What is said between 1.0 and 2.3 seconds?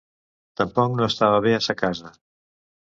no estava bé a sa casa.